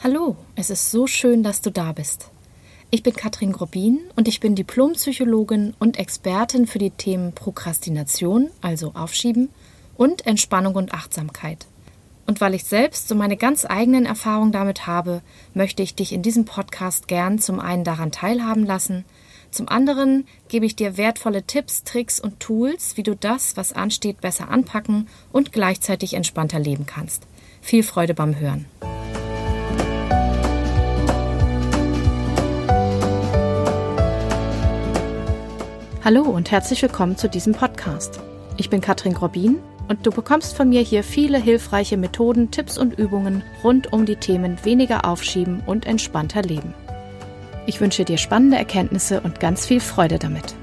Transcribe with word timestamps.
Hallo, 0.00 0.36
es 0.54 0.70
ist 0.70 0.92
so 0.92 1.08
schön, 1.08 1.42
dass 1.42 1.60
du 1.60 1.72
da 1.72 1.90
bist. 1.90 2.30
Ich 2.92 3.02
bin 3.02 3.14
Katrin 3.14 3.50
Grobin 3.50 3.98
und 4.14 4.28
ich 4.28 4.38
bin 4.38 4.54
Diplompsychologin 4.54 5.74
und 5.80 5.98
Expertin 5.98 6.68
für 6.68 6.78
die 6.78 6.92
Themen 6.92 7.32
Prokrastination, 7.32 8.50
also 8.60 8.92
Aufschieben, 8.94 9.48
und 9.96 10.24
Entspannung 10.24 10.76
und 10.76 10.94
Achtsamkeit. 10.94 11.66
Und 12.28 12.40
weil 12.40 12.54
ich 12.54 12.62
selbst 12.62 13.08
so 13.08 13.16
meine 13.16 13.36
ganz 13.36 13.64
eigenen 13.64 14.06
Erfahrungen 14.06 14.52
damit 14.52 14.86
habe, 14.86 15.20
möchte 15.52 15.82
ich 15.82 15.96
dich 15.96 16.12
in 16.12 16.22
diesem 16.22 16.44
Podcast 16.44 17.08
gern 17.08 17.40
zum 17.40 17.58
einen 17.58 17.82
daran 17.82 18.12
teilhaben 18.12 18.64
lassen, 18.64 19.04
zum 19.50 19.68
anderen 19.68 20.26
gebe 20.48 20.66
ich 20.66 20.76
dir 20.76 20.96
wertvolle 20.96 21.42
Tipps, 21.42 21.82
Tricks 21.82 22.20
und 22.20 22.38
Tools, 22.38 22.96
wie 22.96 23.02
du 23.02 23.16
das, 23.16 23.56
was 23.56 23.72
ansteht, 23.72 24.20
besser 24.20 24.48
anpacken 24.48 25.08
und 25.32 25.52
gleichzeitig 25.52 26.14
entspannter 26.14 26.60
leben 26.60 26.86
kannst. 26.86 27.24
Viel 27.62 27.82
Freude 27.82 28.14
beim 28.14 28.38
Hören. 28.38 28.66
Hallo 36.10 36.22
und 36.22 36.50
herzlich 36.50 36.80
willkommen 36.80 37.18
zu 37.18 37.28
diesem 37.28 37.52
Podcast. 37.52 38.18
Ich 38.56 38.70
bin 38.70 38.80
Katrin 38.80 39.12
Grobin 39.12 39.58
und 39.88 40.06
du 40.06 40.10
bekommst 40.10 40.56
von 40.56 40.70
mir 40.70 40.80
hier 40.80 41.04
viele 41.04 41.36
hilfreiche 41.36 41.98
Methoden, 41.98 42.50
Tipps 42.50 42.78
und 42.78 42.98
Übungen 42.98 43.44
rund 43.62 43.92
um 43.92 44.06
die 44.06 44.16
Themen 44.16 44.56
weniger 44.64 45.04
aufschieben 45.04 45.62
und 45.66 45.84
entspannter 45.84 46.40
leben. 46.40 46.72
Ich 47.66 47.82
wünsche 47.82 48.06
dir 48.06 48.16
spannende 48.16 48.56
Erkenntnisse 48.56 49.20
und 49.20 49.38
ganz 49.38 49.66
viel 49.66 49.80
Freude 49.80 50.18
damit. 50.18 50.54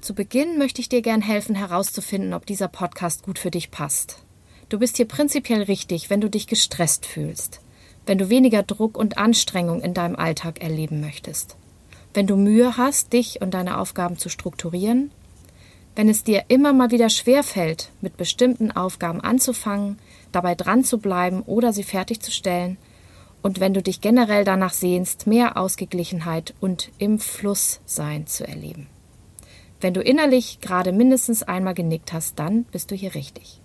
Zu 0.00 0.14
Beginn 0.14 0.56
möchte 0.56 0.80
ich 0.80 0.88
dir 0.88 1.02
gern 1.02 1.20
helfen 1.20 1.56
herauszufinden, 1.56 2.32
ob 2.32 2.46
dieser 2.46 2.68
Podcast 2.68 3.24
gut 3.24 3.40
für 3.40 3.50
dich 3.50 3.72
passt. 3.72 4.22
Du 4.68 4.78
bist 4.78 4.98
hier 4.98 5.08
prinzipiell 5.08 5.62
richtig, 5.62 6.10
wenn 6.10 6.20
du 6.20 6.28
dich 6.28 6.46
gestresst 6.46 7.06
fühlst, 7.06 7.60
wenn 8.04 8.18
du 8.18 8.28
weniger 8.28 8.62
Druck 8.62 8.98
und 8.98 9.16
Anstrengung 9.16 9.80
in 9.80 9.94
deinem 9.94 10.14
Alltag 10.14 10.60
erleben 10.60 11.00
möchtest, 11.00 11.56
wenn 12.12 12.26
du 12.26 12.36
Mühe 12.36 12.76
hast, 12.76 13.14
dich 13.14 13.40
und 13.40 13.54
deine 13.54 13.78
Aufgaben 13.78 14.18
zu 14.18 14.28
strukturieren, 14.28 15.10
wenn 15.96 16.10
es 16.10 16.22
dir 16.22 16.44
immer 16.48 16.74
mal 16.74 16.90
wieder 16.90 17.08
schwerfällt, 17.08 17.90
mit 18.02 18.18
bestimmten 18.18 18.70
Aufgaben 18.70 19.22
anzufangen, 19.22 19.98
dabei 20.32 20.54
dran 20.54 20.84
zu 20.84 20.98
bleiben 20.98 21.42
oder 21.42 21.72
sie 21.72 21.82
fertigzustellen, 21.82 22.76
und 23.40 23.60
wenn 23.60 23.72
du 23.72 23.82
dich 23.82 24.02
generell 24.02 24.44
danach 24.44 24.74
sehnst, 24.74 25.26
mehr 25.26 25.56
Ausgeglichenheit 25.56 26.54
und 26.60 26.90
im 26.98 27.20
Fluss 27.20 27.80
sein 27.86 28.26
zu 28.26 28.46
erleben. 28.46 28.88
Wenn 29.80 29.94
du 29.94 30.02
innerlich 30.02 30.60
gerade 30.60 30.92
mindestens 30.92 31.42
einmal 31.42 31.74
genickt 31.74 32.12
hast, 32.12 32.38
dann 32.38 32.64
bist 32.64 32.90
du 32.90 32.96
hier 32.96 33.14
richtig. 33.14 33.60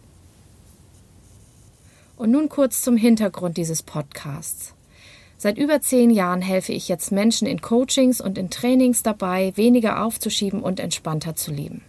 Und 2.15 2.31
nun 2.31 2.49
kurz 2.49 2.81
zum 2.81 2.95
Hintergrund 2.95 3.57
dieses 3.57 3.81
Podcasts. 3.81 4.73
Seit 5.37 5.57
über 5.57 5.81
zehn 5.81 6.09
Jahren 6.09 6.41
helfe 6.41 6.71
ich 6.71 6.87
jetzt 6.87 7.11
Menschen 7.11 7.47
in 7.47 7.59
Coachings 7.59 8.21
und 8.21 8.37
in 8.37 8.49
Trainings 8.49 9.03
dabei, 9.03 9.51
weniger 9.55 10.03
aufzuschieben 10.03 10.61
und 10.61 10.79
entspannter 10.79 11.35
zu 11.35 11.51
leben. 11.51 11.81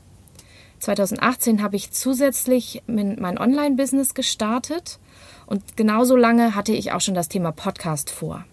2018 0.80 1.62
habe 1.62 1.76
ich 1.76 1.92
zusätzlich 1.92 2.82
mein 2.86 3.38
Online-Business 3.38 4.14
gestartet 4.14 4.98
und 5.46 5.76
genauso 5.76 6.16
lange 6.16 6.54
hatte 6.54 6.72
ich 6.72 6.92
auch 6.92 7.00
schon 7.00 7.14
das 7.14 7.28
Thema 7.28 7.52
Podcast 7.52 8.10
vor. 8.10 8.44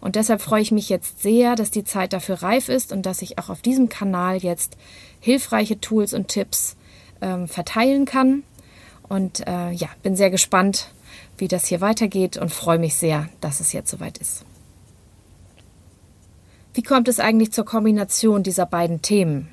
Und 0.00 0.16
deshalb 0.16 0.40
freue 0.40 0.62
ich 0.62 0.70
mich 0.70 0.88
jetzt 0.88 1.22
sehr, 1.22 1.56
dass 1.56 1.70
die 1.70 1.84
Zeit 1.84 2.12
dafür 2.12 2.42
reif 2.42 2.68
ist 2.68 2.92
und 2.92 3.04
dass 3.04 3.22
ich 3.22 3.38
auch 3.38 3.48
auf 3.48 3.62
diesem 3.62 3.88
Kanal 3.88 4.38
jetzt 4.38 4.76
hilfreiche 5.20 5.80
Tools 5.80 6.14
und 6.14 6.28
Tipps 6.28 6.76
ähm, 7.20 7.48
verteilen 7.48 8.04
kann. 8.04 8.44
Und 9.08 9.46
äh, 9.46 9.72
ja, 9.72 9.88
bin 10.02 10.16
sehr 10.16 10.30
gespannt, 10.30 10.92
wie 11.36 11.48
das 11.48 11.66
hier 11.66 11.80
weitergeht 11.80 12.36
und 12.36 12.52
freue 12.52 12.78
mich 12.78 12.96
sehr, 12.96 13.28
dass 13.40 13.60
es 13.60 13.72
jetzt 13.72 13.90
soweit 13.90 14.18
ist. 14.18 14.44
Wie 16.74 16.82
kommt 16.82 17.08
es 17.08 17.18
eigentlich 17.18 17.52
zur 17.52 17.64
Kombination 17.64 18.42
dieser 18.42 18.66
beiden 18.66 19.02
Themen? 19.02 19.48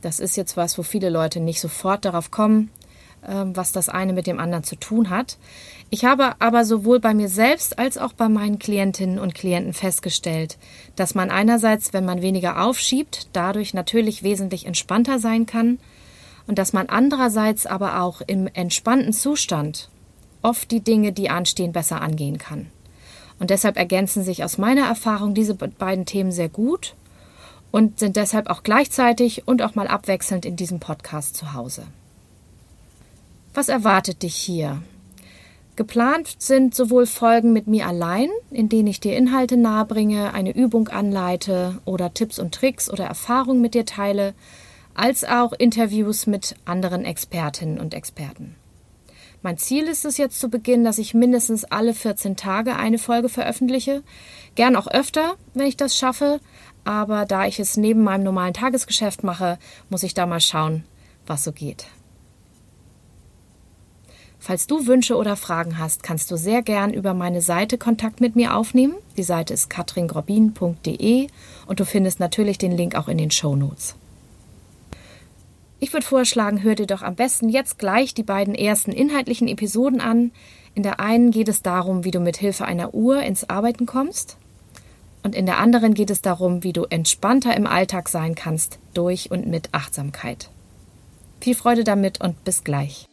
Das 0.00 0.18
ist 0.18 0.36
jetzt 0.36 0.56
was, 0.56 0.76
wo 0.76 0.82
viele 0.82 1.08
Leute 1.08 1.40
nicht 1.40 1.60
sofort 1.60 2.04
darauf 2.04 2.30
kommen, 2.30 2.70
ähm, 3.26 3.56
was 3.56 3.72
das 3.72 3.88
eine 3.88 4.12
mit 4.12 4.26
dem 4.26 4.38
anderen 4.38 4.64
zu 4.64 4.76
tun 4.76 5.08
hat. 5.08 5.38
Ich 5.88 6.04
habe 6.04 6.34
aber 6.40 6.64
sowohl 6.64 7.00
bei 7.00 7.14
mir 7.14 7.28
selbst 7.28 7.78
als 7.78 7.96
auch 7.96 8.12
bei 8.12 8.28
meinen 8.28 8.58
Klientinnen 8.58 9.18
und 9.18 9.34
Klienten 9.34 9.72
festgestellt, 9.72 10.58
dass 10.96 11.14
man 11.14 11.30
einerseits, 11.30 11.92
wenn 11.92 12.04
man 12.04 12.22
weniger 12.22 12.62
aufschiebt, 12.62 13.28
dadurch 13.32 13.72
natürlich 13.72 14.22
wesentlich 14.22 14.66
entspannter 14.66 15.18
sein 15.18 15.46
kann 15.46 15.78
und 16.46 16.58
dass 16.58 16.72
man 16.72 16.88
andererseits 16.88 17.66
aber 17.66 18.02
auch 18.02 18.20
im 18.20 18.46
entspannten 18.52 19.12
Zustand 19.12 19.88
oft 20.44 20.70
die 20.70 20.80
Dinge, 20.80 21.12
die 21.12 21.30
anstehen, 21.30 21.72
besser 21.72 22.00
angehen 22.00 22.38
kann. 22.38 22.66
Und 23.40 23.50
deshalb 23.50 23.76
ergänzen 23.76 24.22
sich 24.22 24.44
aus 24.44 24.58
meiner 24.58 24.86
Erfahrung 24.86 25.34
diese 25.34 25.54
beiden 25.54 26.06
Themen 26.06 26.30
sehr 26.30 26.48
gut 26.48 26.94
und 27.72 27.98
sind 27.98 28.16
deshalb 28.16 28.48
auch 28.48 28.62
gleichzeitig 28.62 29.48
und 29.48 29.62
auch 29.62 29.74
mal 29.74 29.88
abwechselnd 29.88 30.44
in 30.46 30.54
diesem 30.54 30.78
Podcast 30.78 31.36
zu 31.36 31.52
Hause. 31.54 31.82
Was 33.54 33.68
erwartet 33.68 34.22
dich 34.22 34.36
hier? 34.36 34.82
Geplant 35.76 36.36
sind 36.38 36.74
sowohl 36.74 37.06
Folgen 37.06 37.52
mit 37.52 37.66
mir 37.66 37.88
allein, 37.88 38.28
in 38.50 38.68
denen 38.68 38.86
ich 38.86 39.00
dir 39.00 39.16
Inhalte 39.16 39.56
nahebringe, 39.56 40.32
eine 40.32 40.54
Übung 40.54 40.88
anleite 40.88 41.80
oder 41.84 42.14
Tipps 42.14 42.38
und 42.38 42.54
Tricks 42.54 42.88
oder 42.88 43.06
Erfahrungen 43.06 43.60
mit 43.60 43.74
dir 43.74 43.84
teile, 43.84 44.34
als 44.94 45.24
auch 45.24 45.52
Interviews 45.52 46.28
mit 46.28 46.54
anderen 46.64 47.04
Expertinnen 47.04 47.80
und 47.80 47.94
Experten. 47.94 48.54
Mein 49.44 49.58
Ziel 49.58 49.88
ist 49.88 50.06
es 50.06 50.16
jetzt 50.16 50.40
zu 50.40 50.48
Beginn, 50.48 50.84
dass 50.84 50.96
ich 50.96 51.12
mindestens 51.12 51.66
alle 51.66 51.92
14 51.92 52.34
Tage 52.34 52.76
eine 52.76 52.96
Folge 52.96 53.28
veröffentliche. 53.28 54.02
Gern 54.54 54.74
auch 54.74 54.86
öfter, 54.86 55.34
wenn 55.52 55.66
ich 55.66 55.76
das 55.76 55.98
schaffe. 55.98 56.40
Aber 56.84 57.26
da 57.26 57.46
ich 57.46 57.60
es 57.60 57.76
neben 57.76 58.02
meinem 58.02 58.24
normalen 58.24 58.54
Tagesgeschäft 58.54 59.22
mache, 59.22 59.58
muss 59.90 60.02
ich 60.02 60.14
da 60.14 60.24
mal 60.24 60.40
schauen, 60.40 60.82
was 61.26 61.44
so 61.44 61.52
geht. 61.52 61.84
Falls 64.38 64.66
du 64.66 64.86
Wünsche 64.86 65.14
oder 65.14 65.36
Fragen 65.36 65.78
hast, 65.78 66.02
kannst 66.02 66.30
du 66.30 66.36
sehr 66.38 66.62
gern 66.62 66.94
über 66.94 67.12
meine 67.12 67.42
Seite 67.42 67.76
Kontakt 67.76 68.22
mit 68.22 68.36
mir 68.36 68.56
aufnehmen. 68.56 68.94
Die 69.18 69.22
Seite 69.22 69.52
ist 69.52 69.68
katringrobin.de 69.68 71.26
und 71.66 71.80
du 71.80 71.84
findest 71.84 72.18
natürlich 72.18 72.56
den 72.56 72.72
Link 72.72 72.94
auch 72.94 73.08
in 73.08 73.18
den 73.18 73.30
Show 73.30 73.56
Notes. 73.56 73.94
Ich 75.84 75.92
würde 75.92 76.06
vorschlagen, 76.06 76.62
hör 76.62 76.74
dir 76.74 76.86
doch 76.86 77.02
am 77.02 77.14
besten 77.14 77.50
jetzt 77.50 77.78
gleich 77.78 78.14
die 78.14 78.22
beiden 78.22 78.54
ersten 78.54 78.90
inhaltlichen 78.90 79.48
Episoden 79.48 80.00
an. 80.00 80.32
In 80.74 80.82
der 80.82 80.98
einen 80.98 81.30
geht 81.30 81.46
es 81.50 81.60
darum, 81.60 82.04
wie 82.04 82.10
du 82.10 82.20
mit 82.20 82.38
Hilfe 82.38 82.64
einer 82.64 82.94
Uhr 82.94 83.22
ins 83.22 83.50
Arbeiten 83.50 83.84
kommst. 83.84 84.38
Und 85.22 85.34
in 85.34 85.44
der 85.44 85.58
anderen 85.58 85.92
geht 85.92 86.08
es 86.08 86.22
darum, 86.22 86.62
wie 86.64 86.72
du 86.72 86.84
entspannter 86.84 87.54
im 87.54 87.66
Alltag 87.66 88.08
sein 88.08 88.34
kannst 88.34 88.78
durch 88.94 89.30
und 89.30 89.46
mit 89.46 89.74
Achtsamkeit. 89.74 90.48
Viel 91.42 91.54
Freude 91.54 91.84
damit 91.84 92.18
und 92.18 92.42
bis 92.44 92.64
gleich. 92.64 93.06